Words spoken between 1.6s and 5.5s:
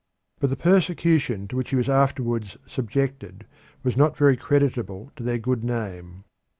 he was afterwards subjected was not very creditable to their